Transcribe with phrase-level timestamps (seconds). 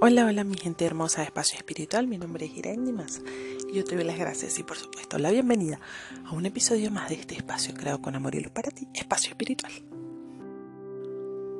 [0.00, 3.20] Hola, hola mi gente hermosa de Espacio Espiritual, mi nombre es Irene Dimas
[3.68, 5.80] y yo te doy las gracias y por supuesto la bienvenida
[6.24, 9.30] a un episodio más de este espacio creado con amor y luz para ti, Espacio
[9.30, 9.72] Espiritual.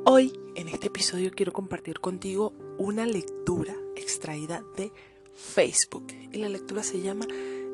[0.05, 4.93] Hoy en este episodio quiero compartir contigo una lectura extraída de
[5.35, 7.27] Facebook y la lectura se llama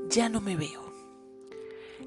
[0.09, 0.95] Ya no me veo.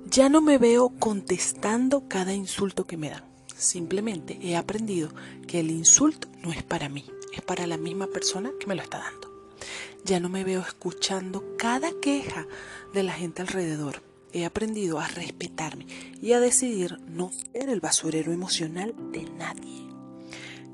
[0.09, 3.23] Ya no me veo contestando cada insulto que me dan.
[3.55, 5.09] Simplemente he aprendido
[5.45, 8.81] que el insulto no es para mí es para la misma persona que me lo
[8.81, 9.31] está dando.
[10.03, 12.47] Ya no me veo escuchando cada queja
[12.93, 14.01] de la gente alrededor.
[14.33, 15.85] He aprendido a respetarme
[16.21, 19.87] y a decidir no ser el basurero emocional de nadie.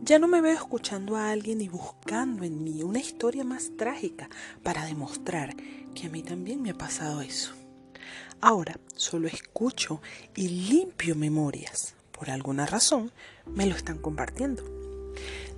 [0.03, 4.29] Ya no me veo escuchando a alguien y buscando en mí una historia más trágica
[4.61, 5.55] para demostrar
[5.95, 7.53] que a mí también me ha pasado eso.
[8.41, 10.01] Ahora solo escucho
[10.35, 11.95] y limpio memorias.
[12.11, 13.11] Por alguna razón
[13.45, 14.92] me lo están compartiendo.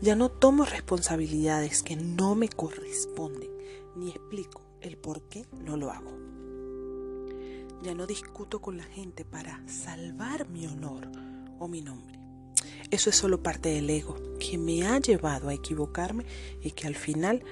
[0.01, 3.49] Ya no tomo responsabilidades que no me corresponden,
[3.95, 6.11] ni explico el por qué no lo hago.
[7.81, 11.09] Ya no discuto con la gente para salvar mi honor
[11.59, 12.19] o mi nombre.
[12.91, 16.25] Eso es solo parte del ego que me ha llevado a equivocarme
[16.61, 17.43] y que al final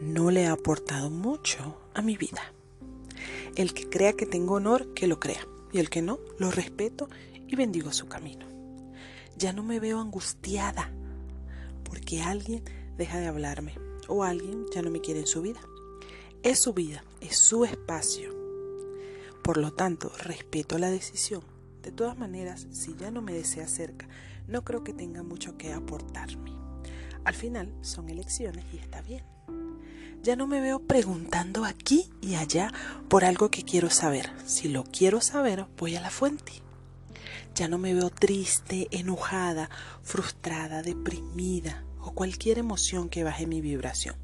[0.00, 2.52] no le ha aportado mucho a mi vida.
[3.56, 5.46] El que crea que tengo honor, que lo crea.
[5.72, 7.08] Y el que no, lo respeto
[7.46, 8.46] y bendigo su camino.
[9.36, 10.92] Ya no me veo angustiada
[12.10, 12.64] porque alguien
[12.96, 13.76] deja de hablarme
[14.08, 15.60] o alguien ya no me quiere en su vida.
[16.42, 18.34] Es su vida, es su espacio.
[19.44, 21.42] Por lo tanto, respeto la decisión.
[21.82, 24.08] De todas maneras, si ya no me desea cerca,
[24.48, 26.50] no creo que tenga mucho que aportarme.
[27.24, 29.22] Al final, son elecciones y está bien.
[30.22, 32.72] Ya no me veo preguntando aquí y allá
[33.08, 34.32] por algo que quiero saber.
[34.44, 36.54] Si lo quiero saber, voy a la fuente.
[37.54, 39.70] Ya no me veo triste, enojada,
[40.02, 44.16] frustrada, deprimida o cualquier emoción que baje mi vibración.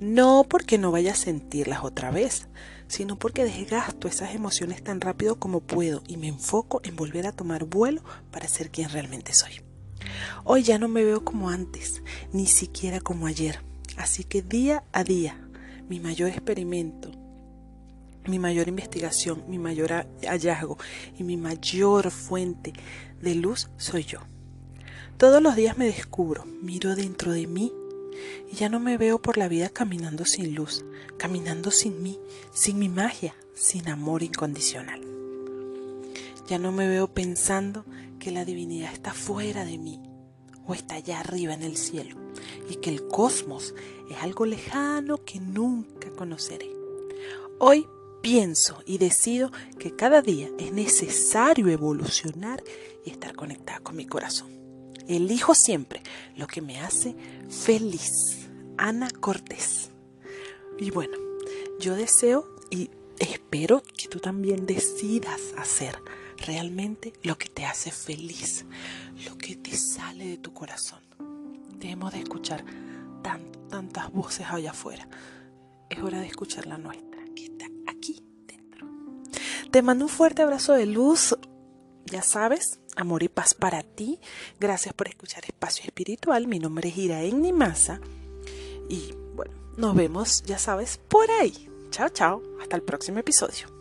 [0.00, 2.48] No porque no vaya a sentirlas otra vez,
[2.88, 7.32] sino porque desgasto esas emociones tan rápido como puedo y me enfoco en volver a
[7.32, 9.62] tomar vuelo para ser quien realmente soy.
[10.44, 12.02] Hoy ya no me veo como antes,
[12.32, 13.60] ni siquiera como ayer.
[13.96, 15.40] Así que día a día,
[15.88, 17.10] mi mayor experimento,
[18.26, 20.78] mi mayor investigación, mi mayor hallazgo
[21.18, 22.72] y mi mayor fuente
[23.20, 24.20] de luz soy yo.
[25.18, 27.72] Todos los días me descubro, miro dentro de mí
[28.52, 30.84] y ya no me veo por la vida caminando sin luz,
[31.16, 32.20] caminando sin mí,
[32.52, 35.00] sin mi magia, sin amor incondicional.
[36.46, 37.86] Ya no me veo pensando
[38.18, 40.02] que la divinidad está fuera de mí
[40.66, 42.14] o está allá arriba en el cielo
[42.68, 43.74] y que el cosmos
[44.10, 46.70] es algo lejano que nunca conoceré.
[47.58, 47.86] Hoy
[48.20, 52.62] pienso y decido que cada día es necesario evolucionar
[53.02, 54.65] y estar conectada con mi corazón.
[55.08, 56.02] Elijo siempre
[56.36, 57.14] lo que me hace
[57.48, 58.48] feliz.
[58.78, 59.90] Ana Cortés.
[60.78, 61.16] Y bueno,
[61.80, 65.98] yo deseo y espero que tú también decidas hacer
[66.46, 68.66] realmente lo que te hace feliz,
[69.24, 71.00] lo que te sale de tu corazón.
[71.78, 72.64] Debemos de escuchar
[73.68, 75.08] tantas voces allá afuera.
[75.88, 77.06] Es hora de escuchar la nuestra.
[79.76, 81.36] Te mando un fuerte abrazo de luz,
[82.06, 84.18] ya sabes, amor y paz para ti.
[84.58, 86.46] Gracias por escuchar Espacio Espiritual.
[86.46, 88.00] Mi nombre es Iraen Nimasa.
[88.88, 91.68] Y bueno, nos vemos, ya sabes, por ahí.
[91.90, 92.42] Chao, chao.
[92.60, 93.75] Hasta el próximo episodio.